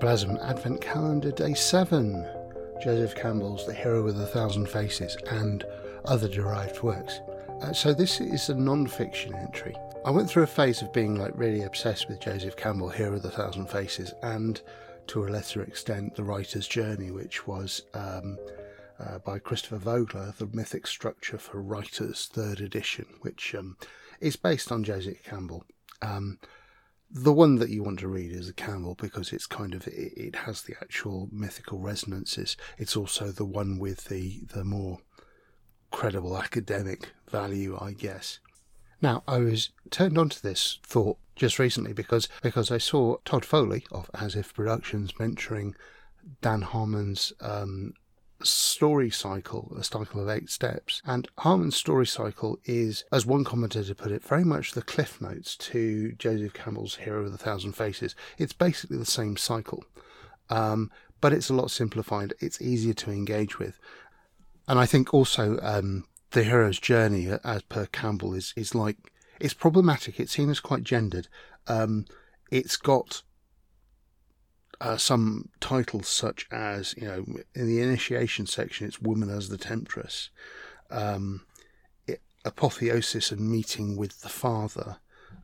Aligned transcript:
Fictoplasm 0.00 0.38
Advent 0.40 0.80
Calendar 0.80 1.30
Day 1.30 1.52
7. 1.52 2.26
Joseph 2.82 3.14
Campbell's 3.14 3.66
The 3.66 3.74
Hero 3.74 4.02
with 4.02 4.18
a 4.18 4.26
Thousand 4.28 4.66
Faces 4.66 5.14
and 5.30 5.62
other 6.06 6.26
derived 6.26 6.82
works. 6.82 7.20
Uh, 7.60 7.74
so, 7.74 7.92
this 7.92 8.18
is 8.18 8.48
a 8.48 8.54
non 8.54 8.86
fiction 8.86 9.34
entry. 9.34 9.76
I 10.06 10.10
went 10.10 10.30
through 10.30 10.44
a 10.44 10.46
phase 10.46 10.80
of 10.80 10.90
being 10.94 11.16
like 11.16 11.36
really 11.36 11.64
obsessed 11.64 12.08
with 12.08 12.18
Joseph 12.18 12.56
Campbell, 12.56 12.88
Hero 12.88 13.12
with 13.12 13.26
a 13.26 13.30
Thousand 13.30 13.68
Faces, 13.68 14.14
and 14.22 14.62
to 15.08 15.26
a 15.26 15.28
lesser 15.28 15.60
extent, 15.60 16.14
The 16.14 16.24
Writer's 16.24 16.66
Journey, 16.66 17.10
which 17.10 17.46
was 17.46 17.82
um, 17.92 18.38
uh, 18.98 19.18
by 19.18 19.38
Christopher 19.38 19.76
Vogler, 19.76 20.32
The 20.38 20.46
Mythic 20.46 20.86
Structure 20.86 21.36
for 21.36 21.60
Writers, 21.60 22.30
third 22.32 22.62
edition, 22.62 23.04
which 23.20 23.54
um, 23.54 23.76
is 24.18 24.36
based 24.36 24.72
on 24.72 24.82
Joseph 24.82 25.22
Campbell. 25.22 25.66
Um, 26.00 26.38
the 27.10 27.32
one 27.32 27.56
that 27.56 27.70
you 27.70 27.82
want 27.82 27.98
to 28.00 28.08
read 28.08 28.32
is 28.32 28.48
a 28.48 28.52
Campbell 28.52 28.94
because 28.94 29.32
it's 29.32 29.46
kind 29.46 29.74
of 29.74 29.86
it, 29.88 30.12
it, 30.16 30.36
has 30.36 30.62
the 30.62 30.74
actual 30.80 31.28
mythical 31.32 31.78
resonances. 31.78 32.56
It's 32.78 32.96
also 32.96 33.32
the 33.32 33.44
one 33.44 33.78
with 33.78 34.04
the 34.04 34.42
the 34.52 34.64
more 34.64 34.98
credible 35.90 36.38
academic 36.38 37.10
value, 37.28 37.76
I 37.80 37.92
guess. 37.92 38.38
Now, 39.02 39.22
I 39.26 39.38
was 39.38 39.70
turned 39.90 40.18
onto 40.18 40.38
this 40.40 40.78
thought 40.86 41.18
just 41.34 41.58
recently 41.58 41.92
because 41.92 42.28
because 42.42 42.70
I 42.70 42.78
saw 42.78 43.16
Todd 43.24 43.44
Foley 43.44 43.84
of 43.90 44.10
As 44.14 44.36
If 44.36 44.54
Productions 44.54 45.12
mentoring 45.12 45.74
Dan 46.42 46.62
Harmon's 46.62 47.32
um, 47.40 47.94
story 48.42 49.10
cycle, 49.10 49.72
a 49.78 49.84
cycle 49.84 50.20
of 50.20 50.28
eight 50.28 50.50
steps. 50.50 51.02
And 51.04 51.28
Harmon's 51.38 51.76
story 51.76 52.06
cycle 52.06 52.58
is, 52.64 53.04
as 53.12 53.26
one 53.26 53.44
commentator 53.44 53.94
put 53.94 54.12
it, 54.12 54.24
very 54.24 54.44
much 54.44 54.72
the 54.72 54.82
cliff 54.82 55.20
notes 55.20 55.56
to 55.56 56.12
Joseph 56.12 56.54
Campbell's 56.54 56.96
Hero 56.96 57.26
of 57.26 57.34
a 57.34 57.38
Thousand 57.38 57.72
Faces. 57.72 58.14
It's 58.38 58.52
basically 58.52 58.98
the 58.98 59.04
same 59.04 59.36
cycle, 59.36 59.84
um, 60.48 60.90
but 61.20 61.32
it's 61.32 61.50
a 61.50 61.54
lot 61.54 61.70
simplified. 61.70 62.34
It's 62.40 62.62
easier 62.62 62.94
to 62.94 63.10
engage 63.10 63.58
with. 63.58 63.78
And 64.66 64.78
I 64.78 64.86
think 64.86 65.12
also 65.12 65.58
um, 65.62 66.04
the 66.30 66.44
hero's 66.44 66.78
journey, 66.78 67.28
as 67.44 67.62
per 67.62 67.86
Campbell, 67.86 68.34
is, 68.34 68.54
is 68.56 68.74
like, 68.74 68.96
it's 69.40 69.54
problematic. 69.54 70.20
It's 70.20 70.32
seen 70.32 70.50
as 70.50 70.60
quite 70.60 70.84
gendered. 70.84 71.28
Um, 71.66 72.06
it's 72.50 72.76
got 72.76 73.22
uh, 74.80 74.96
some 74.96 75.48
titles 75.60 76.08
such 76.08 76.46
as 76.50 76.94
you 76.96 77.06
know 77.06 77.24
in 77.54 77.66
the 77.66 77.80
initiation 77.80 78.46
section 78.46 78.86
it's 78.86 79.00
woman 79.00 79.30
as 79.30 79.48
the 79.48 79.58
temptress. 79.58 80.30
Um, 80.90 81.42
it, 82.06 82.20
apotheosis 82.44 83.30
and 83.30 83.48
meeting 83.48 83.96
with 83.96 84.22
the 84.22 84.28
father 84.28 84.96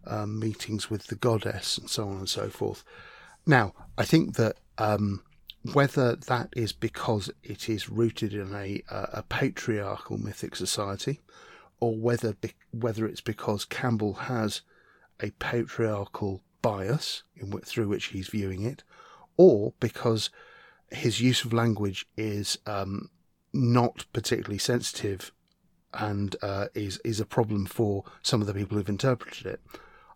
um, 0.06 0.38
meetings 0.38 0.90
with 0.90 1.06
the 1.08 1.14
goddess 1.14 1.78
and 1.78 1.90
so 1.90 2.08
on 2.08 2.18
and 2.18 2.28
so 2.28 2.48
forth. 2.48 2.84
Now 3.46 3.74
i 3.98 4.04
think 4.04 4.34
that 4.36 4.56
um, 4.78 5.22
whether 5.72 6.16
that 6.16 6.48
is 6.56 6.72
because 6.72 7.30
it 7.42 7.68
is 7.68 7.88
rooted 7.88 8.32
in 8.32 8.54
a, 8.54 8.82
a 8.88 9.22
patriarchal 9.22 10.18
mythic 10.18 10.54
society 10.54 11.20
or 11.80 11.96
whether 11.96 12.34
be, 12.34 12.52
whether 12.70 13.06
it's 13.06 13.20
because 13.20 13.64
campbell 13.64 14.14
has 14.14 14.62
a 15.20 15.30
patriarchal 15.32 16.42
bias 16.62 17.22
in, 17.36 17.50
through 17.60 17.88
which 17.88 18.06
he's 18.06 18.28
viewing 18.28 18.62
it 18.62 18.82
or 19.36 19.72
because 19.80 20.30
his 20.90 21.20
use 21.20 21.44
of 21.44 21.52
language 21.52 22.06
is 22.16 22.58
um, 22.66 23.10
not 23.52 24.06
particularly 24.12 24.58
sensitive 24.58 25.32
and 25.94 26.36
uh, 26.42 26.66
is 26.74 26.98
is 27.04 27.20
a 27.20 27.26
problem 27.26 27.66
for 27.66 28.04
some 28.22 28.40
of 28.40 28.46
the 28.46 28.54
people 28.54 28.76
who've 28.76 28.88
interpreted 28.88 29.46
it. 29.46 29.60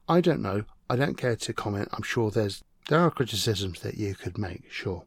I 0.09 0.21
don't 0.21 0.43
know. 0.43 0.65
I 0.89 0.97
don't 0.97 1.17
care 1.17 1.37
to 1.37 1.53
comment. 1.53 1.89
I'm 1.93 2.03
sure 2.03 2.31
there's 2.31 2.63
there 2.89 3.01
are 3.01 3.11
criticisms 3.11 3.81
that 3.81 3.97
you 3.97 4.15
could 4.15 4.37
make, 4.37 4.71
sure. 4.71 5.05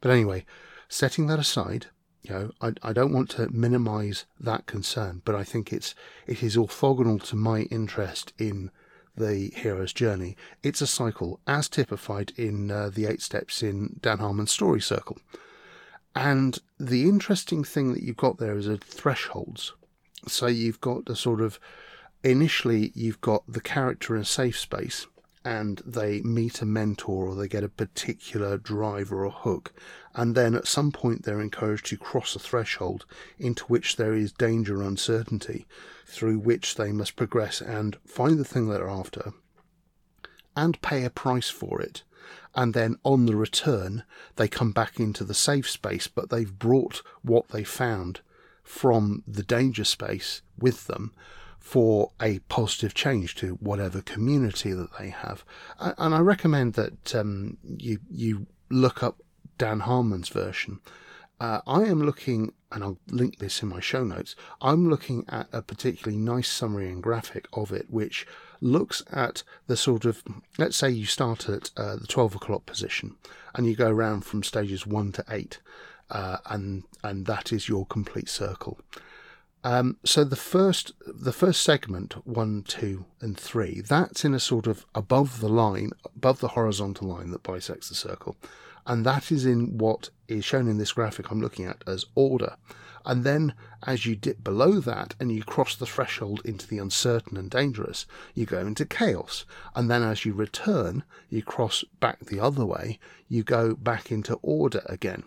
But 0.00 0.10
anyway, 0.10 0.46
setting 0.88 1.26
that 1.26 1.38
aside, 1.38 1.86
you 2.22 2.30
know, 2.30 2.50
I, 2.60 2.72
I 2.82 2.92
don't 2.92 3.12
want 3.12 3.30
to 3.30 3.50
minimise 3.50 4.24
that 4.38 4.66
concern, 4.66 5.22
but 5.24 5.34
I 5.34 5.44
think 5.44 5.72
it's 5.72 5.94
it 6.26 6.42
is 6.42 6.56
orthogonal 6.56 7.22
to 7.28 7.36
my 7.36 7.60
interest 7.62 8.32
in 8.38 8.70
the 9.16 9.52
hero's 9.54 9.92
journey. 9.92 10.36
It's 10.62 10.80
a 10.80 10.86
cycle 10.86 11.40
as 11.46 11.68
typified 11.68 12.32
in 12.36 12.70
uh, 12.70 12.90
the 12.92 13.06
eight 13.06 13.22
steps 13.22 13.62
in 13.62 13.98
Dan 14.00 14.18
Harmon's 14.18 14.52
story 14.52 14.80
circle. 14.80 15.18
And 16.14 16.58
the 16.78 17.08
interesting 17.08 17.62
thing 17.64 17.92
that 17.92 18.02
you've 18.02 18.16
got 18.16 18.38
there 18.38 18.56
is 18.56 18.66
a 18.66 18.76
thresholds. 18.76 19.72
So 20.26 20.46
you've 20.46 20.80
got 20.80 21.08
a 21.08 21.16
sort 21.16 21.40
of 21.40 21.60
initially 22.22 22.92
you've 22.94 23.20
got 23.20 23.44
the 23.48 23.60
character 23.60 24.14
in 24.14 24.22
a 24.22 24.26
safe 24.26 24.58
space 24.58 25.06
and 25.44 25.80
they 25.86 26.20
meet 26.20 26.60
a 26.60 26.66
mentor 26.66 27.28
or 27.28 27.34
they 27.34 27.48
get 27.48 27.64
a 27.64 27.68
particular 27.68 28.58
drive 28.58 29.10
or 29.10 29.24
a 29.24 29.30
hook. 29.30 29.72
And 30.14 30.34
then 30.34 30.54
at 30.54 30.66
some 30.66 30.92
point 30.92 31.22
they're 31.22 31.40
encouraged 31.40 31.86
to 31.86 31.96
cross 31.96 32.36
a 32.36 32.38
threshold 32.38 33.06
into 33.38 33.64
which 33.64 33.96
there 33.96 34.14
is 34.14 34.32
danger 34.32 34.78
and 34.78 34.86
uncertainty, 34.86 35.66
through 36.06 36.38
which 36.38 36.74
they 36.74 36.92
must 36.92 37.16
progress 37.16 37.60
and 37.60 37.96
find 38.04 38.38
the 38.38 38.44
thing 38.44 38.68
they're 38.68 38.88
after 38.88 39.32
and 40.56 40.82
pay 40.82 41.04
a 41.04 41.10
price 41.10 41.48
for 41.48 41.80
it. 41.80 42.02
And 42.54 42.74
then 42.74 42.96
on 43.04 43.26
the 43.26 43.36
return, 43.36 44.02
they 44.36 44.48
come 44.48 44.72
back 44.72 44.98
into 44.98 45.24
the 45.24 45.34
safe 45.34 45.70
space, 45.70 46.06
but 46.08 46.30
they've 46.30 46.58
brought 46.58 47.02
what 47.22 47.48
they 47.48 47.64
found 47.64 48.20
from 48.62 49.22
the 49.26 49.42
danger 49.42 49.84
space 49.84 50.42
with 50.58 50.86
them 50.86 51.12
for 51.60 52.10
a 52.20 52.40
positive 52.48 52.94
change 52.94 53.36
to 53.36 53.54
whatever 53.60 54.00
community 54.00 54.72
that 54.72 54.98
they 54.98 55.10
have. 55.10 55.44
And 55.78 56.14
I 56.14 56.18
recommend 56.18 56.74
that 56.74 57.14
um, 57.14 57.58
you 57.64 58.00
you 58.10 58.46
look 58.70 59.02
up 59.02 59.22
Dan 59.58 59.80
Harmon's 59.80 60.30
version. 60.30 60.80
Uh, 61.38 61.60
I 61.66 61.84
am 61.84 62.02
looking, 62.02 62.52
and 62.72 62.82
I'll 62.82 62.98
link 63.08 63.38
this 63.38 63.62
in 63.62 63.68
my 63.68 63.80
show 63.80 64.04
notes. 64.04 64.36
I'm 64.60 64.90
looking 64.90 65.24
at 65.28 65.48
a 65.52 65.62
particularly 65.62 66.18
nice 66.18 66.48
summary 66.48 66.88
and 66.88 67.02
graphic 67.02 67.46
of 67.52 67.72
it, 67.72 67.86
which 67.88 68.26
looks 68.60 69.02
at 69.10 69.42
the 69.66 69.76
sort 69.76 70.04
of 70.04 70.22
let's 70.58 70.76
say 70.76 70.90
you 70.90 71.06
start 71.06 71.48
at 71.48 71.70
uh, 71.76 71.96
the 71.96 72.06
12 72.06 72.34
o'clock 72.34 72.66
position 72.66 73.16
and 73.54 73.66
you 73.66 73.74
go 73.74 73.88
around 73.88 74.24
from 74.24 74.42
stages 74.42 74.86
one 74.86 75.12
to 75.12 75.24
eight, 75.30 75.60
uh, 76.10 76.38
and 76.46 76.84
and 77.04 77.26
that 77.26 77.52
is 77.52 77.68
your 77.68 77.86
complete 77.86 78.28
circle. 78.28 78.78
Um, 79.62 79.98
so 80.04 80.24
the 80.24 80.36
first 80.36 80.92
the 81.06 81.32
first 81.32 81.62
segment 81.62 82.26
one, 82.26 82.62
two, 82.62 83.04
and 83.20 83.38
three 83.38 83.82
that's 83.82 84.24
in 84.24 84.32
a 84.32 84.40
sort 84.40 84.66
of 84.66 84.86
above 84.94 85.40
the 85.40 85.50
line, 85.50 85.90
above 86.04 86.40
the 86.40 86.48
horizontal 86.48 87.08
line 87.08 87.30
that 87.30 87.42
bisects 87.42 87.88
the 87.90 87.94
circle, 87.94 88.36
and 88.86 89.04
that 89.04 89.30
is 89.30 89.44
in 89.44 89.76
what 89.76 90.08
is 90.28 90.44
shown 90.44 90.66
in 90.66 90.78
this 90.78 90.92
graphic 90.92 91.30
I'm 91.30 91.42
looking 91.42 91.66
at 91.66 91.84
as 91.86 92.06
order. 92.14 92.56
And 93.04 93.24
then 93.24 93.54
as 93.86 94.04
you 94.04 94.14
dip 94.14 94.44
below 94.44 94.78
that 94.80 95.14
and 95.18 95.32
you 95.32 95.42
cross 95.42 95.74
the 95.74 95.86
threshold 95.86 96.42
into 96.44 96.66
the 96.66 96.78
uncertain 96.78 97.36
and 97.36 97.50
dangerous, 97.50 98.06
you 98.34 98.44
go 98.44 98.58
into 98.58 98.84
chaos. 98.84 99.46
And 99.74 99.90
then 99.90 100.02
as 100.02 100.26
you 100.26 100.34
return, 100.34 101.02
you 101.30 101.42
cross 101.42 101.82
back 101.98 102.26
the 102.26 102.40
other 102.40 102.66
way, 102.66 102.98
you 103.26 103.42
go 103.42 103.74
back 103.74 104.12
into 104.12 104.38
order 104.42 104.82
again. 104.86 105.24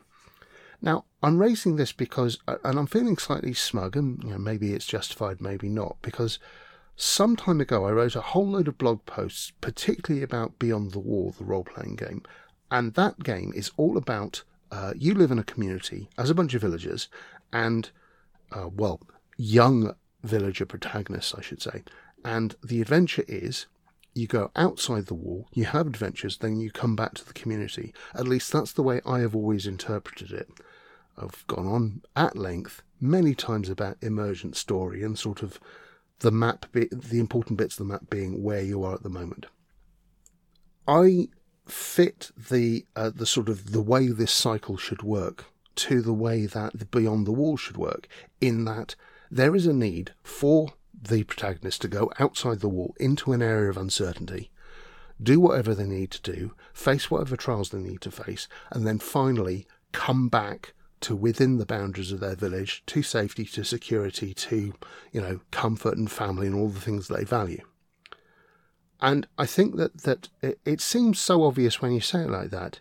Now, 0.84 1.06
I'm 1.24 1.40
raising 1.40 1.78
this 1.78 1.94
because, 1.94 2.40
uh, 2.46 2.58
and 2.66 2.78
I'm 2.78 2.88
feeling 2.88 3.18
slightly 3.18 3.54
smug, 3.54 3.96
and 3.96 4.22
you 4.22 4.32
know, 4.32 4.38
maybe 4.38 4.74
it's 4.74 4.86
justified, 4.86 5.40
maybe 5.40 5.70
not, 5.70 5.96
because 6.02 6.40
some 6.98 7.38
time 7.38 7.62
ago 7.62 7.86
I 7.86 7.92
wrote 7.92 8.18
a 8.18 8.22
whole 8.22 8.50
load 8.50 8.68
of 8.68 8.78
blog 8.78 9.06
posts, 9.06 9.54
particularly 9.62 10.24
about 10.24 10.60
Beyond 10.60 10.92
the 10.92 11.00
Wall, 11.00 11.34
the 11.38 11.46
role 11.46 11.64
playing 11.64 11.96
game. 11.96 12.22
And 12.70 12.96
that 12.96 13.24
game 13.24 13.54
is 13.56 13.72
all 13.78 13.98
about 13.98 14.44
uh, 14.72 14.92
you 14.98 15.14
live 15.14 15.32
in 15.32 15.40
a 15.40 15.44
community 15.44 16.10
as 16.18 16.30
a 16.30 16.36
bunch 16.36 16.54
of 16.54 16.62
villagers, 16.62 17.08
and, 17.54 17.90
uh, 18.52 18.68
well, 18.68 19.00
young 19.38 19.96
villager 20.22 20.66
protagonists, 20.66 21.34
I 21.34 21.42
should 21.42 21.62
say. 21.62 21.84
And 22.26 22.58
the 22.62 22.82
adventure 22.82 23.24
is 23.30 23.68
you 24.14 24.28
go 24.28 24.52
outside 24.58 25.06
the 25.06 25.14
wall, 25.14 25.48
you 25.54 25.64
have 25.64 25.88
adventures, 25.88 26.38
then 26.38 26.60
you 26.60 26.72
come 26.72 26.98
back 26.98 27.14
to 27.14 27.26
the 27.26 27.34
community. 27.34 27.94
At 28.14 28.28
least 28.28 28.52
that's 28.52 28.74
the 28.74 28.84
way 28.84 29.00
I 29.06 29.20
have 29.20 29.34
always 29.34 29.66
interpreted 29.66 30.32
it. 30.32 30.50
I've 31.18 31.46
gone 31.48 31.68
on 31.68 32.02
at 32.16 32.38
length 32.38 32.82
many 33.00 33.36
times 33.36 33.70
about 33.70 33.98
emergent 34.02 34.56
story 34.56 35.04
and 35.04 35.18
sort 35.18 35.44
of 35.44 35.60
the 36.20 36.32
map, 36.32 36.66
the 36.72 37.20
important 37.20 37.58
bits 37.58 37.80
of 37.80 37.88
the 37.88 37.94
map 37.94 38.10
being 38.10 38.42
where 38.42 38.62
you 38.62 38.84
are 38.84 38.94
at 38.94 39.04
the 39.04 39.10
moment. 39.10 39.46
I 40.88 41.28
fit 41.66 42.32
the 42.50 42.86
uh, 42.96 43.12
the 43.14 43.26
sort 43.26 43.50
of 43.50 43.72
the 43.72 43.82
way 43.82 44.08
this 44.08 44.32
cycle 44.32 44.78
should 44.78 45.04
work 45.04 45.46
to 45.76 46.02
the 46.02 46.14
way 46.14 46.46
that 46.46 46.78
the 46.78 46.86
Beyond 46.86 47.26
the 47.26 47.32
Wall 47.32 47.58
should 47.58 47.78
work, 47.78 48.08
in 48.40 48.66
that 48.66 48.96
there 49.32 49.56
is 49.56 49.66
a 49.66 49.74
need 49.74 50.14
for 50.24 50.74
the 50.94 51.24
protagonist 51.24 51.82
to 51.82 51.88
go 51.88 52.12
outside 52.20 52.60
the 52.60 52.70
wall 52.70 52.96
into 53.00 53.34
an 53.34 53.42
area 53.42 53.70
of 53.70 53.78
uncertainty, 53.78 54.52
do 55.22 55.40
whatever 55.40 55.74
they 55.74 55.88
need 55.88 56.12
to 56.12 56.22
do, 56.22 56.54
face 56.74 57.10
whatever 57.10 57.36
trials 57.36 57.70
they 57.70 57.80
need 57.80 58.02
to 58.02 58.12
face, 58.12 58.48
and 58.72 58.86
then 58.86 59.00
finally 59.00 59.66
come 59.92 60.30
back 60.30 60.74
to 61.04 61.16
within 61.16 61.58
the 61.58 61.66
boundaries 61.66 62.12
of 62.12 62.20
their 62.20 62.36
village, 62.36 62.84
to 62.88 63.04
safety, 63.04 63.46
to 63.46 63.64
security, 63.64 64.34
to, 64.34 64.74
you 65.12 65.22
know, 65.22 65.40
comfort 65.52 65.98
and 65.98 66.12
family 66.12 66.48
and 66.48 66.56
all 66.56 66.70
the 66.70 66.80
things 66.80 67.08
they 67.08 67.24
value. 67.24 67.62
And 69.02 69.28
I 69.38 69.46
think 69.46 69.76
that, 69.76 70.04
that 70.04 70.30
it, 70.42 70.80
seems 70.80 71.20
so 71.20 71.44
obvious 71.44 71.82
when 71.82 71.92
you 71.92 72.00
say 72.00 72.22
it 72.22 72.30
like 72.30 72.52
that. 72.52 72.80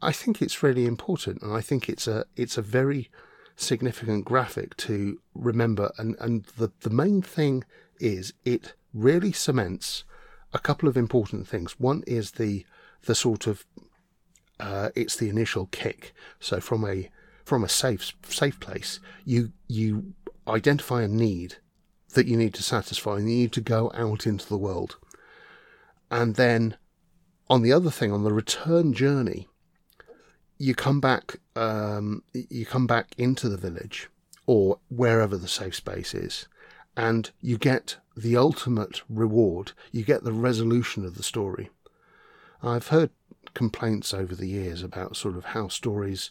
I 0.00 0.12
think 0.12 0.40
it's 0.40 0.62
really 0.62 0.86
important, 0.86 1.42
and 1.42 1.52
I 1.52 1.60
think 1.60 1.88
it's 1.88 2.06
a 2.06 2.24
it's 2.34 2.56
a 2.56 2.62
very 2.62 3.10
significant 3.56 4.24
graphic 4.24 4.76
to 4.78 5.20
remember. 5.34 5.92
And 5.98 6.16
and 6.20 6.44
the 6.56 6.70
the 6.80 6.88
main 6.88 7.20
thing 7.20 7.64
is 7.98 8.32
it 8.44 8.72
really 8.94 9.32
cements 9.32 10.04
a 10.54 10.58
couple 10.58 10.88
of 10.88 10.96
important 10.96 11.46
things. 11.48 11.78
One 11.78 12.02
is 12.06 12.32
the 12.32 12.64
the 13.04 13.14
sort 13.14 13.46
of 13.46 13.66
uh, 14.60 14.90
it's 14.94 15.16
the 15.16 15.28
initial 15.28 15.66
kick. 15.66 16.14
So 16.38 16.60
from 16.60 16.84
a 16.86 17.10
from 17.44 17.64
a 17.64 17.68
safe 17.68 18.12
safe 18.28 18.58
place, 18.60 19.00
you 19.24 19.52
you 19.68 20.14
identify 20.46 21.02
a 21.02 21.08
need 21.08 21.56
that 22.14 22.26
you 22.26 22.36
need 22.36 22.54
to 22.54 22.62
satisfy, 22.62 23.16
and 23.16 23.30
you 23.30 23.36
need 23.36 23.52
to 23.52 23.60
go 23.60 23.90
out 23.94 24.26
into 24.26 24.46
the 24.46 24.58
world. 24.58 24.96
And 26.10 26.34
then 26.34 26.76
on 27.48 27.62
the 27.62 27.72
other 27.72 27.90
thing, 27.90 28.12
on 28.12 28.24
the 28.24 28.32
return 28.32 28.92
journey, 28.92 29.48
you 30.58 30.74
come 30.74 31.00
back 31.00 31.36
um, 31.56 32.22
you 32.32 32.66
come 32.66 32.86
back 32.86 33.14
into 33.16 33.48
the 33.48 33.56
village 33.56 34.08
or 34.46 34.78
wherever 34.88 35.36
the 35.36 35.48
safe 35.48 35.74
space 35.74 36.14
is, 36.14 36.46
and 36.96 37.30
you 37.40 37.56
get 37.56 37.96
the 38.16 38.36
ultimate 38.36 39.02
reward. 39.08 39.72
You 39.92 40.04
get 40.04 40.24
the 40.24 40.32
resolution 40.32 41.04
of 41.04 41.14
the 41.16 41.22
story. 41.22 41.70
I've 42.62 42.88
heard 42.88 43.10
complaints 43.54 44.12
over 44.12 44.34
the 44.34 44.48
years 44.48 44.82
about 44.82 45.16
sort 45.16 45.36
of 45.36 45.46
how 45.46 45.68
stories 45.68 46.30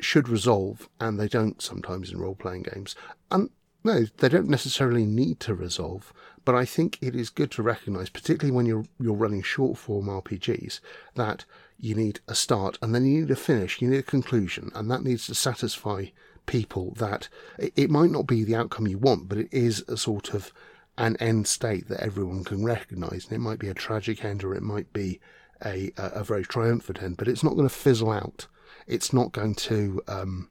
should 0.00 0.28
resolve, 0.28 0.88
and 1.00 1.18
they 1.18 1.28
don't 1.28 1.62
sometimes 1.62 2.10
in 2.10 2.18
role 2.18 2.34
playing 2.34 2.64
games. 2.64 2.94
And 3.30 3.50
no, 3.82 4.06
they 4.18 4.28
don't 4.28 4.48
necessarily 4.48 5.04
need 5.04 5.40
to 5.40 5.54
resolve, 5.54 6.12
but 6.44 6.54
I 6.54 6.64
think 6.64 6.98
it 7.00 7.14
is 7.14 7.28
good 7.30 7.50
to 7.52 7.62
recognise, 7.62 8.08
particularly 8.08 8.54
when 8.54 8.66
you're 8.66 8.86
you're 8.98 9.14
running 9.14 9.42
short 9.42 9.78
form 9.78 10.06
RPGs, 10.06 10.80
that 11.14 11.44
you 11.78 11.94
need 11.94 12.20
a 12.28 12.34
start 12.34 12.78
and 12.80 12.94
then 12.94 13.04
you 13.04 13.20
need 13.20 13.30
a 13.30 13.36
finish, 13.36 13.82
you 13.82 13.88
need 13.88 13.98
a 13.98 14.02
conclusion, 14.02 14.70
and 14.74 14.90
that 14.90 15.02
needs 15.02 15.26
to 15.26 15.34
satisfy 15.34 16.06
people 16.46 16.92
that 16.98 17.28
it 17.58 17.90
might 17.90 18.10
not 18.10 18.26
be 18.26 18.44
the 18.44 18.54
outcome 18.54 18.86
you 18.86 18.98
want, 18.98 19.28
but 19.28 19.38
it 19.38 19.48
is 19.52 19.84
a 19.88 19.96
sort 19.96 20.34
of 20.34 20.52
an 20.96 21.16
end 21.16 21.46
state 21.46 21.88
that 21.88 22.00
everyone 22.00 22.44
can 22.44 22.64
recognise. 22.64 23.24
And 23.24 23.32
it 23.32 23.40
might 23.40 23.58
be 23.58 23.68
a 23.68 23.74
tragic 23.74 24.24
end 24.24 24.44
or 24.44 24.54
it 24.54 24.62
might 24.62 24.92
be 24.92 25.20
a, 25.64 25.92
a, 25.96 26.22
very 26.22 26.44
triumphant 26.44 27.02
end, 27.02 27.16
but 27.16 27.28
it's 27.28 27.42
not 27.42 27.54
going 27.54 27.68
to 27.68 27.74
fizzle 27.74 28.10
out. 28.10 28.46
It's 28.86 29.12
not 29.12 29.32
going 29.32 29.54
to 29.56 30.02
um, 30.08 30.48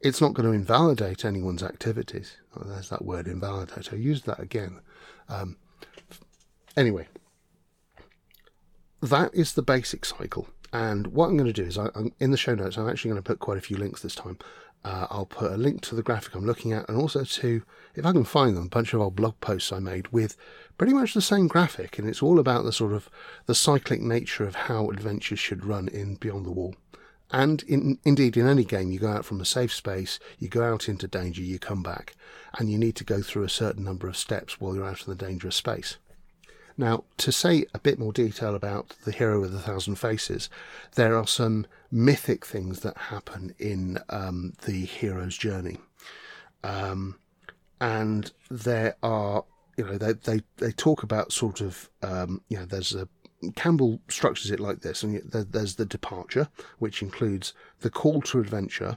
it's 0.00 0.20
not 0.20 0.34
going 0.34 0.46
to 0.46 0.54
invalidate 0.54 1.24
anyone's 1.24 1.62
activities. 1.62 2.36
Oh, 2.54 2.64
there's 2.64 2.90
that 2.90 3.04
word 3.04 3.26
invalidate. 3.26 3.92
I 3.92 3.96
used 3.96 4.26
that 4.26 4.38
again. 4.38 4.80
Um, 5.28 5.56
anyway, 6.76 7.08
that 9.00 9.34
is 9.34 9.54
the 9.54 9.62
basic 9.62 10.04
cycle. 10.04 10.46
And 10.74 11.06
what 11.08 11.28
I'm 11.28 11.36
going 11.36 11.52
to 11.52 11.62
do 11.62 11.66
is, 11.68 11.78
I, 11.78 11.88
in 12.18 12.32
the 12.32 12.36
show 12.36 12.54
notes, 12.54 12.76
I'm 12.76 12.88
actually 12.88 13.12
going 13.12 13.22
to 13.22 13.26
put 13.26 13.38
quite 13.38 13.56
a 13.58 13.62
few 13.62 13.76
links 13.76 14.02
this 14.02 14.14
time. 14.14 14.38
Uh, 14.84 15.06
I'll 15.08 15.24
put 15.24 15.52
a 15.52 15.56
link 15.56 15.80
to 15.82 15.94
the 15.94 16.02
graphic 16.02 16.34
I'm 16.34 16.44
looking 16.44 16.72
at, 16.72 16.86
and 16.88 16.98
also 16.98 17.24
to, 17.24 17.62
if 17.94 18.04
I 18.04 18.12
can 18.12 18.24
find 18.24 18.56
them, 18.56 18.66
a 18.66 18.68
bunch 18.68 18.92
of 18.92 19.00
old 19.00 19.16
blog 19.16 19.40
posts 19.40 19.72
I 19.72 19.78
made 19.78 20.08
with 20.08 20.36
pretty 20.76 20.92
much 20.92 21.14
the 21.14 21.22
same 21.22 21.46
graphic, 21.48 21.98
and 21.98 22.06
it's 22.06 22.22
all 22.22 22.38
about 22.38 22.64
the 22.64 22.72
sort 22.72 22.92
of 22.92 23.08
the 23.46 23.54
cyclic 23.54 24.02
nature 24.02 24.44
of 24.44 24.54
how 24.54 24.90
adventures 24.90 25.38
should 25.38 25.64
run 25.64 25.88
in 25.88 26.16
Beyond 26.16 26.44
the 26.44 26.50
Wall. 26.50 26.74
And 27.30 27.62
in, 27.64 27.98
indeed, 28.04 28.36
in 28.36 28.46
any 28.46 28.64
game, 28.64 28.92
you 28.92 28.98
go 28.98 29.10
out 29.10 29.24
from 29.24 29.40
a 29.40 29.44
safe 29.44 29.72
space, 29.72 30.20
you 30.38 30.48
go 30.48 30.62
out 30.62 30.88
into 30.88 31.08
danger, 31.08 31.42
you 31.42 31.58
come 31.58 31.82
back, 31.82 32.14
and 32.58 32.70
you 32.70 32.78
need 32.78 32.96
to 32.96 33.04
go 33.04 33.22
through 33.22 33.44
a 33.44 33.48
certain 33.48 33.82
number 33.82 34.06
of 34.06 34.16
steps 34.16 34.60
while 34.60 34.74
you're 34.74 34.86
out 34.86 35.06
in 35.06 35.10
the 35.10 35.26
dangerous 35.26 35.56
space. 35.56 35.96
Now, 36.76 37.04
to 37.18 37.30
say 37.32 37.66
a 37.72 37.78
bit 37.78 37.98
more 37.98 38.12
detail 38.12 38.54
about 38.54 38.94
the 39.04 39.12
hero 39.12 39.40
with 39.40 39.54
a 39.54 39.60
thousand 39.60 39.96
faces, 39.96 40.50
there 40.96 41.16
are 41.16 41.26
some 41.26 41.66
mythic 41.90 42.44
things 42.44 42.80
that 42.80 42.96
happen 42.96 43.54
in 43.58 43.98
um, 44.10 44.54
the 44.64 44.84
hero's 44.84 45.36
journey. 45.36 45.78
Um, 46.64 47.18
and 47.80 48.32
there 48.50 48.96
are, 49.02 49.44
you 49.76 49.84
know, 49.84 49.98
they, 49.98 50.14
they, 50.14 50.40
they 50.56 50.72
talk 50.72 51.02
about 51.02 51.32
sort 51.32 51.60
of, 51.60 51.88
um, 52.02 52.42
you 52.48 52.58
know, 52.58 52.64
there's 52.64 52.94
a, 52.94 53.08
Campbell 53.56 54.00
structures 54.08 54.50
it 54.50 54.60
like 54.60 54.80
this, 54.80 55.02
and 55.02 55.20
there's 55.30 55.74
the 55.76 55.84
departure, 55.84 56.48
which 56.78 57.02
includes 57.02 57.52
the 57.80 57.90
call 57.90 58.22
to 58.22 58.40
adventure, 58.40 58.96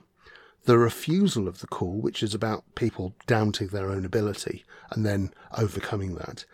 the 0.66 0.78
refusal 0.78 1.48
of 1.48 1.60
the 1.60 1.68
call, 1.68 2.00
which 2.00 2.24
is 2.24 2.34
about 2.34 2.64
people 2.76 3.14
doubting 3.26 3.68
their 3.68 3.90
own 3.90 4.06
ability 4.06 4.64
and 4.92 5.06
then 5.06 5.34
overcoming 5.58 6.16
that, 6.16 6.46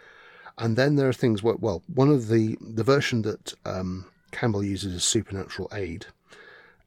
and 0.57 0.75
then 0.75 0.95
there 0.95 1.09
are 1.09 1.13
things 1.13 1.41
where, 1.41 1.55
well, 1.55 1.83
one 1.87 2.09
of 2.09 2.27
the, 2.27 2.57
the 2.61 2.83
version 2.83 3.23
that 3.23 3.53
um, 3.65 4.05
Campbell 4.31 4.63
uses 4.63 4.93
as 4.93 5.03
supernatural 5.03 5.69
aid 5.73 6.05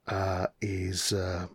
uh, 0.07 0.47
is 0.61 1.13
uh, 1.13 1.47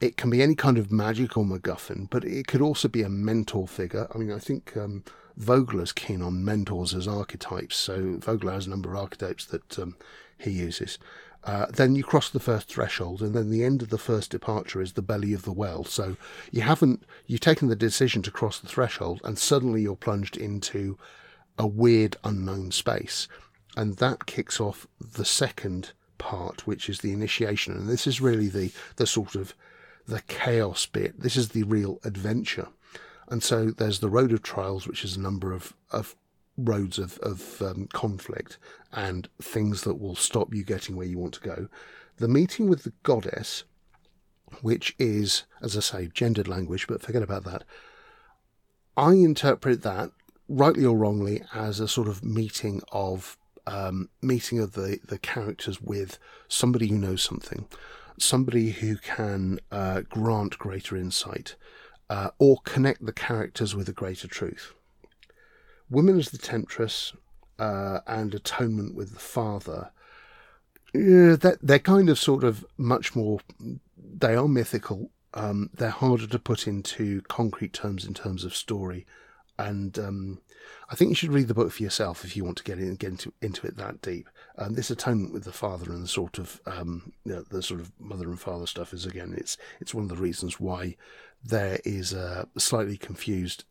it 0.00 0.16
can 0.16 0.28
be 0.28 0.42
any 0.42 0.54
kind 0.54 0.76
of 0.76 0.92
magical 0.92 1.44
MacGuffin, 1.44 2.10
but 2.10 2.24
it 2.24 2.46
could 2.46 2.60
also 2.60 2.88
be 2.88 3.02
a 3.02 3.08
mentor 3.08 3.66
figure. 3.66 4.06
I 4.14 4.18
mean, 4.18 4.32
I 4.32 4.38
think 4.38 4.76
um, 4.76 5.04
Vogler's 5.36 5.92
keen 5.92 6.22
on 6.22 6.44
mentors 6.44 6.94
as 6.94 7.08
archetypes, 7.08 7.76
so 7.76 8.16
Vogler 8.18 8.52
has 8.52 8.66
a 8.66 8.70
number 8.70 8.90
of 8.90 8.96
archetypes 8.96 9.44
that 9.46 9.78
um, 9.78 9.96
he 10.38 10.50
uses. 10.50 10.98
Uh, 11.42 11.66
then 11.66 11.94
you 11.94 12.02
cross 12.02 12.30
the 12.30 12.40
first 12.40 12.68
threshold, 12.68 13.20
and 13.20 13.34
then 13.34 13.50
the 13.50 13.64
end 13.64 13.82
of 13.82 13.90
the 13.90 13.98
first 13.98 14.30
departure 14.30 14.80
is 14.80 14.94
the 14.94 15.02
belly 15.02 15.34
of 15.34 15.42
the 15.42 15.52
whale. 15.52 15.84
So 15.84 16.16
you 16.50 16.62
haven't 16.62 17.04
you've 17.26 17.40
taken 17.40 17.68
the 17.68 17.76
decision 17.76 18.22
to 18.22 18.30
cross 18.30 18.58
the 18.58 18.68
threshold, 18.68 19.20
and 19.24 19.38
suddenly 19.38 19.82
you're 19.82 19.96
plunged 19.96 20.36
into 20.36 20.96
a 21.58 21.66
weird 21.66 22.16
unknown 22.24 22.70
space. 22.70 23.28
And 23.76 23.96
that 23.96 24.26
kicks 24.26 24.60
off 24.60 24.86
the 25.00 25.24
second 25.24 25.92
part, 26.16 26.66
which 26.66 26.88
is 26.88 27.00
the 27.00 27.12
initiation. 27.12 27.74
And 27.74 27.88
this 27.88 28.06
is 28.06 28.20
really 28.20 28.48
the, 28.48 28.72
the 28.96 29.06
sort 29.06 29.34
of 29.34 29.54
the 30.06 30.22
chaos 30.22 30.86
bit. 30.86 31.20
This 31.20 31.36
is 31.36 31.50
the 31.50 31.64
real 31.64 31.98
adventure. 32.04 32.68
And 33.28 33.42
so 33.42 33.70
there's 33.70 34.00
the 34.00 34.10
road 34.10 34.32
of 34.32 34.42
trials, 34.42 34.86
which 34.86 35.04
is 35.04 35.16
a 35.16 35.20
number 35.20 35.52
of, 35.52 35.74
of 35.90 36.14
roads 36.56 36.98
of, 36.98 37.18
of 37.18 37.62
um, 37.62 37.88
conflict 37.92 38.58
and 38.92 39.28
things 39.40 39.82
that 39.82 39.94
will 39.94 40.14
stop 40.14 40.54
you 40.54 40.64
getting 40.64 40.96
where 40.96 41.06
you 41.06 41.18
want 41.18 41.34
to 41.34 41.40
go. 41.40 41.68
The 42.18 42.28
meeting 42.28 42.68
with 42.68 42.84
the 42.84 42.92
goddess, 43.02 43.64
which 44.62 44.94
is, 44.98 45.44
as 45.60 45.76
I 45.76 45.80
say, 45.80 46.10
gendered 46.12 46.48
language, 46.48 46.86
but 46.86 47.02
forget 47.02 47.22
about 47.22 47.44
that. 47.44 47.64
I 48.96 49.12
interpret 49.14 49.82
that 49.82 50.12
rightly 50.48 50.84
or 50.84 50.96
wrongly, 50.96 51.42
as 51.52 51.80
a 51.80 51.88
sort 51.88 52.08
of 52.08 52.24
meeting 52.24 52.82
of 52.92 53.36
um, 53.66 54.10
meeting 54.20 54.58
of 54.58 54.72
the 54.72 54.98
the 55.06 55.18
characters 55.18 55.80
with 55.80 56.18
somebody 56.48 56.88
who 56.88 56.98
knows 56.98 57.22
something, 57.22 57.66
somebody 58.18 58.70
who 58.70 58.96
can 58.96 59.58
uh, 59.70 60.02
grant 60.02 60.58
greater 60.58 60.96
insight, 60.96 61.56
uh, 62.14 62.30
or 62.38 62.58
connect 62.64 63.04
the 63.04 63.12
characters 63.12 63.74
with 63.74 63.88
a 63.88 63.92
greater 63.92 64.28
truth. 64.28 64.72
Women 65.90 66.16
as 66.16 66.30
the 66.30 66.38
temptress 66.38 67.12
uh, 67.58 68.00
and 68.06 68.32
atonement 68.32 68.94
with 68.94 69.14
the 69.14 69.18
father. 69.18 69.90
Yeah, 70.92 71.34
they're, 71.34 71.58
they're 71.60 71.80
kind 71.80 72.08
of 72.08 72.16
sort 72.20 72.44
of 72.44 72.64
much 72.76 73.16
more. 73.16 73.40
They 73.98 74.36
are 74.36 74.46
mythical. 74.46 75.10
Um, 75.34 75.70
they're 75.74 75.90
harder 75.90 76.28
to 76.28 76.38
put 76.38 76.68
into 76.68 77.22
concrete 77.22 77.72
terms 77.72 78.04
in 78.04 78.14
terms 78.14 78.44
of 78.44 78.54
story 78.54 79.06
and 79.58 79.98
um, 79.98 80.40
I 80.90 80.94
think 80.94 81.10
you 81.10 81.14
should 81.14 81.32
read 81.32 81.48
the 81.48 81.54
book 81.54 81.72
for 81.72 81.82
yourself 81.82 82.24
if 82.24 82.36
you 82.36 82.44
want 82.44 82.56
to 82.58 82.64
get 82.64 82.78
in, 82.78 82.94
get 82.96 83.10
into 83.10 83.32
into 83.40 83.66
it 83.66 83.76
that 83.76 84.02
deep. 84.02 84.28
Um, 84.58 84.74
this 84.74 84.90
atonement 84.90 85.32
with 85.32 85.44
the 85.44 85.52
father 85.52 85.90
and 85.90 86.02
the 86.02 86.08
sort 86.08 86.38
of 86.38 86.60
um, 86.66 87.12
you 87.24 87.34
know, 87.34 87.44
the 87.50 87.62
sort 87.62 87.80
of 87.80 87.92
mother 87.98 88.28
and 88.28 88.40
father 88.40 88.66
stuff 88.66 88.92
is 88.92 89.06
again 89.06 89.34
it's 89.36 89.56
it's 89.80 89.94
one 89.94 90.04
of 90.04 90.10
the 90.10 90.22
reasons 90.22 90.60
why 90.60 90.96
there 91.42 91.78
is 91.84 92.12
a 92.12 92.48
slightly 92.56 92.96
confused 92.96 93.64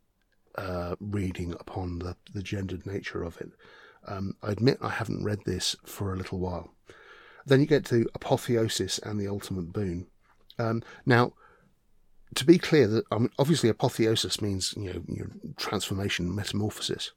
uh, 0.56 0.96
reading 1.00 1.52
upon 1.52 1.98
the 1.98 2.16
the 2.32 2.42
gendered 2.42 2.86
nature 2.86 3.22
of 3.22 3.40
it. 3.40 3.50
Um, 4.06 4.36
I 4.42 4.50
admit 4.50 4.78
I 4.82 4.90
haven't 4.90 5.24
read 5.24 5.44
this 5.44 5.76
for 5.84 6.12
a 6.12 6.16
little 6.16 6.38
while. 6.38 6.74
Then 7.46 7.60
you 7.60 7.66
get 7.66 7.84
to 7.86 8.08
apotheosis 8.14 8.98
and 8.98 9.20
the 9.20 9.28
ultimate 9.28 9.72
boon. 9.72 10.06
Um, 10.58 10.82
now 11.04 11.32
to 12.34 12.46
be 12.46 12.58
clear, 12.58 12.86
that 12.88 13.04
I 13.10 13.18
mean, 13.18 13.30
obviously 13.38 13.68
apotheosis 13.68 14.40
means 14.40 14.74
you 14.76 14.92
know 14.92 15.02
your 15.08 15.30
transformation, 15.56 16.34
metamorphosis, 16.34 17.12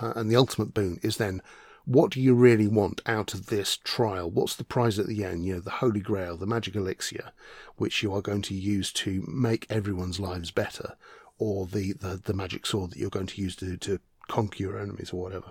uh, 0.00 0.12
and 0.16 0.30
the 0.30 0.36
ultimate 0.36 0.74
boon 0.74 0.98
is 1.02 1.16
then 1.16 1.42
what 1.84 2.12
do 2.12 2.20
you 2.20 2.34
really 2.34 2.68
want 2.68 3.00
out 3.06 3.34
of 3.34 3.46
this 3.46 3.76
trial? 3.76 4.30
What's 4.30 4.54
the 4.54 4.64
prize 4.64 4.98
at 4.98 5.06
the 5.06 5.24
end? 5.24 5.44
You 5.44 5.54
know, 5.54 5.60
the 5.60 5.70
holy 5.70 6.00
grail, 6.00 6.36
the 6.36 6.46
magic 6.46 6.76
elixir, 6.76 7.32
which 7.76 8.02
you 8.02 8.14
are 8.14 8.22
going 8.22 8.42
to 8.42 8.54
use 8.54 8.92
to 8.92 9.24
make 9.26 9.66
everyone's 9.68 10.20
lives 10.20 10.50
better, 10.50 10.96
or 11.38 11.66
the 11.66 11.92
the, 11.94 12.20
the 12.22 12.34
magic 12.34 12.66
sword 12.66 12.92
that 12.92 12.98
you're 12.98 13.10
going 13.10 13.26
to 13.26 13.42
use 13.42 13.56
to 13.56 13.76
to 13.78 13.98
conquer 14.28 14.62
your 14.62 14.78
enemies 14.78 15.10
or 15.12 15.20
whatever. 15.20 15.50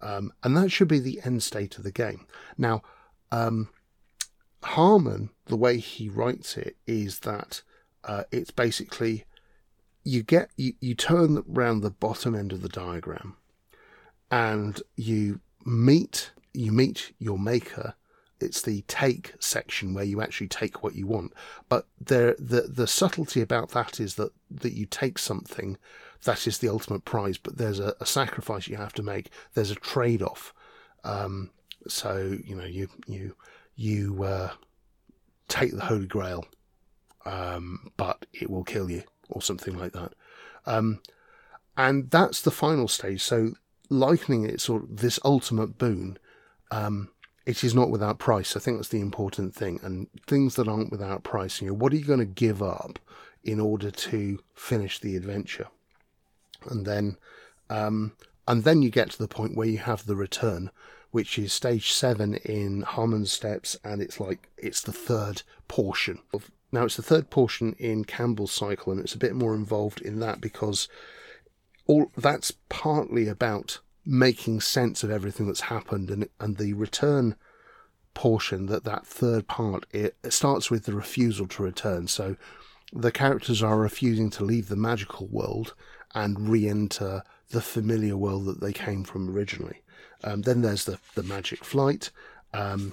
Um, 0.00 0.32
and 0.44 0.56
that 0.56 0.70
should 0.70 0.88
be 0.88 1.00
the 1.00 1.20
end 1.24 1.42
state 1.42 1.76
of 1.76 1.84
the 1.84 1.90
game. 1.90 2.26
Now, 2.56 2.82
um, 3.32 3.68
Harmon, 4.62 5.30
the 5.46 5.56
way 5.56 5.78
he 5.78 6.08
writes 6.08 6.56
it, 6.56 6.76
is 6.86 7.20
that 7.20 7.62
uh, 8.08 8.24
it's 8.32 8.50
basically 8.50 9.24
you 10.02 10.22
get 10.22 10.50
you, 10.56 10.72
you 10.80 10.94
turn 10.94 11.44
around 11.54 11.80
the 11.80 11.90
bottom 11.90 12.34
end 12.34 12.52
of 12.52 12.62
the 12.62 12.68
diagram 12.68 13.36
and 14.30 14.82
you 14.96 15.40
meet 15.64 16.32
you 16.52 16.72
meet 16.72 17.12
your 17.18 17.38
maker 17.38 17.94
it's 18.40 18.62
the 18.62 18.82
take 18.82 19.34
section 19.40 19.94
where 19.94 20.04
you 20.04 20.20
actually 20.20 20.48
take 20.48 20.82
what 20.82 20.94
you 20.94 21.06
want. 21.06 21.32
But 21.68 21.86
there, 22.00 22.34
the 22.38 22.62
the 22.62 22.86
subtlety 22.86 23.40
about 23.40 23.70
that 23.70 24.00
is 24.00 24.14
that 24.14 24.32
that 24.50 24.74
you 24.74 24.86
take 24.86 25.18
something 25.18 25.76
that 26.24 26.46
is 26.46 26.58
the 26.58 26.68
ultimate 26.68 27.04
prize, 27.04 27.38
but 27.38 27.58
there's 27.58 27.80
a, 27.80 27.94
a 28.00 28.06
sacrifice 28.06 28.68
you 28.68 28.76
have 28.76 28.92
to 28.94 29.02
make. 29.02 29.30
There's 29.54 29.70
a 29.70 29.76
trade 29.76 30.22
off. 30.22 30.52
Um, 31.04 31.50
so 31.86 32.38
you 32.44 32.54
know 32.54 32.64
you 32.64 32.88
you 33.06 33.34
you 33.74 34.22
uh, 34.22 34.50
take 35.48 35.74
the 35.74 35.84
Holy 35.84 36.06
Grail, 36.06 36.44
um, 37.24 37.90
but 37.96 38.26
it 38.32 38.50
will 38.50 38.64
kill 38.64 38.90
you 38.90 39.02
or 39.28 39.42
something 39.42 39.76
like 39.76 39.92
that. 39.92 40.12
Um, 40.66 41.00
and 41.76 42.10
that's 42.10 42.40
the 42.40 42.50
final 42.50 42.88
stage. 42.88 43.22
So 43.22 43.52
likening 43.90 44.44
it 44.44 44.60
sort 44.60 44.84
of 44.84 44.98
this 44.98 45.18
ultimate 45.24 45.78
boon. 45.78 46.18
Um, 46.70 47.10
it 47.46 47.64
is 47.64 47.74
not 47.74 47.90
without 47.90 48.18
price. 48.18 48.56
I 48.56 48.60
think 48.60 48.76
that's 48.76 48.90
the 48.90 49.00
important 49.00 49.54
thing. 49.54 49.80
And 49.82 50.08
things 50.26 50.56
that 50.56 50.68
aren't 50.68 50.90
without 50.90 51.22
price, 51.22 51.62
you 51.62 51.68
know, 51.68 51.74
what 51.74 51.92
are 51.92 51.96
you 51.96 52.04
going 52.04 52.18
to 52.18 52.26
give 52.26 52.62
up 52.62 52.98
in 53.42 53.58
order 53.58 53.90
to 53.90 54.38
finish 54.54 54.98
the 54.98 55.16
adventure? 55.16 55.68
And 56.68 56.84
then, 56.84 57.16
um, 57.70 58.12
and 58.46 58.64
then 58.64 58.82
you 58.82 58.90
get 58.90 59.10
to 59.10 59.18
the 59.18 59.28
point 59.28 59.56
where 59.56 59.68
you 59.68 59.78
have 59.78 60.04
the 60.04 60.16
return, 60.16 60.70
which 61.10 61.38
is 61.38 61.52
stage 61.52 61.92
seven 61.92 62.34
in 62.34 62.82
Harmon's 62.82 63.32
Steps, 63.32 63.78
and 63.82 64.02
it's 64.02 64.20
like 64.20 64.50
it's 64.58 64.82
the 64.82 64.92
third 64.92 65.42
portion. 65.68 66.18
Now 66.70 66.84
it's 66.84 66.96
the 66.96 67.02
third 67.02 67.30
portion 67.30 67.74
in 67.78 68.04
Campbell's 68.04 68.52
cycle, 68.52 68.92
and 68.92 69.00
it's 69.00 69.14
a 69.14 69.18
bit 69.18 69.34
more 69.34 69.54
involved 69.54 70.00
in 70.00 70.20
that 70.20 70.40
because 70.40 70.88
all 71.86 72.10
that's 72.16 72.52
partly 72.68 73.28
about 73.28 73.80
making 74.04 74.60
sense 74.60 75.02
of 75.02 75.10
everything 75.10 75.46
that's 75.46 75.62
happened 75.62 76.10
and 76.10 76.28
and 76.40 76.56
the 76.56 76.72
return 76.74 77.34
portion 78.14 78.66
that 78.66 78.84
that 78.84 79.06
third 79.06 79.46
part 79.46 79.86
it, 79.92 80.16
it 80.24 80.32
starts 80.32 80.70
with 80.70 80.84
the 80.84 80.92
refusal 80.92 81.46
to 81.46 81.62
return. 81.62 82.08
So 82.08 82.36
the 82.92 83.12
characters 83.12 83.62
are 83.62 83.78
refusing 83.78 84.30
to 84.30 84.44
leave 84.44 84.68
the 84.68 84.76
magical 84.76 85.26
world 85.26 85.74
and 86.14 86.48
re-enter 86.48 87.22
the 87.50 87.60
familiar 87.60 88.16
world 88.16 88.46
that 88.46 88.60
they 88.60 88.72
came 88.72 89.04
from 89.04 89.30
originally. 89.30 89.82
Um, 90.24 90.42
then 90.42 90.62
there's 90.62 90.84
the 90.84 90.98
the 91.14 91.22
magic 91.22 91.64
flight. 91.64 92.10
Um, 92.52 92.92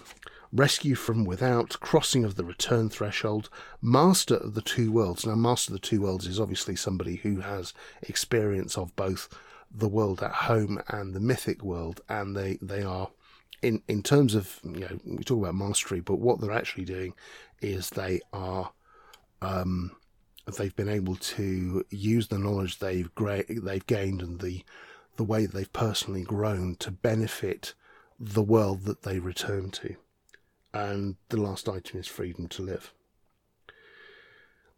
rescue 0.55 0.95
from 0.95 1.25
without, 1.25 1.79
crossing 1.79 2.24
of 2.24 2.35
the 2.35 2.45
return 2.45 2.89
threshold, 2.89 3.50
master 3.81 4.35
of 4.35 4.53
the 4.53 4.62
two 4.62 4.91
worlds. 4.91 5.25
Now, 5.25 5.35
master 5.35 5.74
of 5.74 5.81
the 5.81 5.88
two 5.88 6.01
worlds 6.01 6.27
is 6.27 6.39
obviously 6.39 6.75
somebody 6.75 7.17
who 7.17 7.41
has 7.41 7.74
experience 8.01 8.77
of 8.77 8.95
both 8.95 9.29
the 9.71 9.89
world 9.89 10.24
at 10.24 10.31
home 10.31 10.81
and 10.88 11.13
the 11.13 11.19
mythic 11.19 11.63
world, 11.63 12.01
and 12.07 12.35
they 12.35 12.57
they 12.62 12.83
are 12.83 13.09
in 13.62 13.81
in 13.88 14.01
terms 14.01 14.35
of 14.35 14.59
you 14.63 14.81
know 14.81 15.00
we 15.05 15.24
talk 15.24 15.39
about 15.39 15.55
mastery, 15.55 16.00
but 16.00 16.19
what 16.19 16.39
they're 16.39 16.51
actually 16.51 16.85
doing 16.85 17.13
is 17.62 17.89
they 17.89 18.21
are 18.31 18.71
um, 19.41 19.91
they've 20.57 20.75
been 20.75 20.89
able 20.89 21.15
to 21.15 21.85
use 21.89 22.27
the 22.27 22.39
knowledge 22.39 22.79
they've 22.79 23.13
gra- 23.15 23.43
they've 23.50 23.88
gained 23.88 24.21
and 24.21 24.39
the 24.39 24.63
the 25.17 25.24
way 25.24 25.45
they've 25.45 25.74
personally 25.74 26.24
grown 26.24 26.75
to 26.75 26.91
benefit 26.91 27.74
the 28.19 28.43
world 28.43 28.83
that 28.83 29.03
they 29.03 29.19
return 29.19 29.71
to. 29.71 29.95
And 30.75 31.15
the 31.29 31.38
last 31.38 31.70
item 31.70 32.01
is 32.01 32.08
freedom 32.08 32.50
to 32.50 32.62
live. 32.62 32.94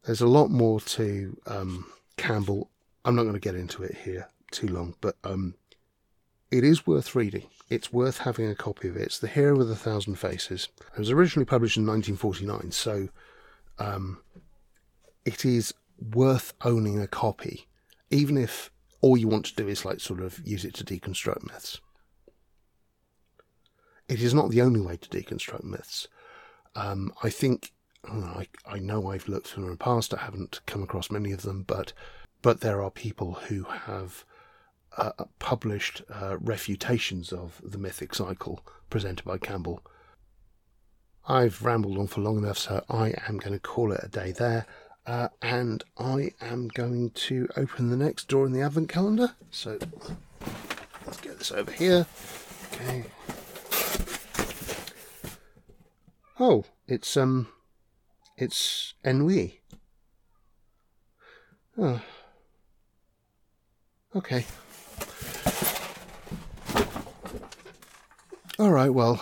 There's 0.06 0.22
a 0.22 0.28
lot 0.28 0.52
more 0.52 0.80
to 0.80 1.36
um, 1.48 1.92
Campbell. 2.18 2.70
I'm 3.04 3.16
not 3.16 3.24
going 3.24 3.34
to 3.34 3.40
get 3.40 3.56
into 3.56 3.82
it 3.82 3.98
here 4.06 4.30
too 4.52 4.68
long, 4.68 4.94
but 5.02 5.16
um, 5.24 5.56
it 6.52 6.64
is 6.64 6.86
worth 6.86 7.16
reading. 7.16 7.48
It's 7.72 7.92
worth 7.92 8.20
having 8.20 8.48
a 8.48 8.54
copy 8.54 8.88
of 8.90 8.96
it. 8.96 9.02
It's 9.02 9.18
The 9.18 9.28
Hero 9.28 9.58
with 9.58 9.72
a 9.72 9.76
Thousand 9.76 10.20
Faces. 10.20 10.70
It 10.94 11.00
was 11.00 11.10
originally 11.10 11.46
published 11.46 11.78
in 11.78 11.88
1949, 11.88 12.72
so 12.72 13.10
um, 13.80 14.20
it 15.26 15.46
is 15.46 15.74
worth 16.14 16.54
owning 16.62 17.00
a 17.02 17.08
copy, 17.08 17.66
even 18.12 18.38
if 18.38 18.70
all 19.02 19.18
you 19.18 19.28
want 19.28 19.48
to 19.48 19.56
do 19.56 19.68
is 19.68 19.84
like 19.84 20.00
sort 20.00 20.22
of 20.22 20.40
use 20.46 20.64
it 20.64 20.76
to 20.76 20.86
deconstruct 20.86 21.52
myths. 21.52 21.82
It 24.08 24.22
is 24.22 24.34
not 24.34 24.50
the 24.50 24.62
only 24.62 24.80
way 24.80 24.98
to 24.98 25.10
deconstruct 25.10 25.64
myths. 25.64 26.08
Um, 26.76 27.12
I 27.24 27.30
think 27.30 27.74
I, 28.06 28.48
I 28.66 28.80
know 28.80 29.12
I've 29.12 29.28
looked 29.28 29.48
through 29.48 29.66
in 29.66 29.72
the 29.72 29.78
past. 29.78 30.14
I 30.14 30.22
haven't 30.22 30.62
come 30.66 30.84
across 30.84 31.12
many 31.12 31.32
of 31.32 31.42
them, 31.42 31.64
but 31.68 31.94
but 32.42 32.62
there 32.62 32.82
are 32.82 32.92
people 32.92 33.34
who 33.34 33.64
have 33.64 34.24
uh, 34.96 35.12
published 35.40 36.04
uh, 36.14 36.38
refutations 36.40 37.34
of 37.34 37.62
the 37.64 37.78
mythic 37.78 38.14
cycle 38.14 38.64
presented 38.90 39.26
by 39.26 39.38
Campbell. 39.38 39.82
I've 41.28 41.62
rambled 41.62 41.98
on 41.98 42.08
for 42.08 42.22
long 42.22 42.38
enough, 42.38 42.58
so 42.58 42.84
I 42.90 43.14
am 43.28 43.38
going 43.38 43.54
to 43.54 43.60
call 43.60 43.92
it 43.92 44.00
a 44.04 44.08
day 44.08 44.32
there. 44.32 44.66
Uh, 45.06 45.30
and 45.42 45.84
I 45.98 46.32
am 46.42 46.68
going 46.68 47.12
to 47.12 47.48
open 47.56 47.90
the 47.90 47.98
next 47.98 48.28
door 48.28 48.46
in 48.46 48.52
the 48.52 48.62
advent 48.62 48.90
calendar. 48.90 49.36
So 49.52 49.78
let's 51.06 51.20
get 51.22 51.38
this 51.38 51.52
over 51.52 51.72
here. 51.72 52.06
Okay. 52.74 53.06
Oh, 56.40 56.66
it's 56.88 57.18
um, 57.18 57.48
it's 58.38 58.94
ennui. 59.04 59.62
Oh. 61.78 62.02
Okay. 64.16 64.46
All 68.60 68.72
right, 68.72 68.90
well, 68.90 69.20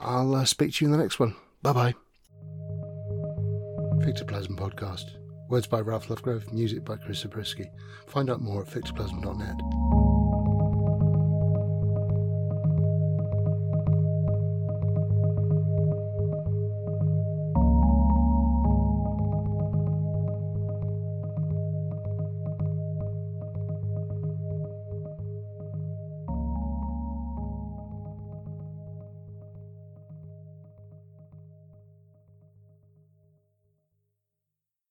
I'll 0.00 0.34
uh, 0.34 0.44
speak 0.46 0.72
to 0.74 0.84
you 0.84 0.90
in 0.90 0.96
the 0.96 1.02
next 1.02 1.18
one. 1.18 1.36
Bye 1.62 1.72
bye. 1.72 1.94
Fictoplasm 4.04 4.56
Podcast. 4.56 5.04
Words 5.48 5.66
by 5.66 5.80
Ralph 5.80 6.08
Lovegrove, 6.08 6.52
music 6.52 6.84
by 6.84 6.96
Chris 6.96 7.18
Zabriskie. 7.20 7.70
Find 8.06 8.30
out 8.30 8.40
more 8.40 8.62
at 8.62 8.68
fictoplasm.net. 8.68 10.05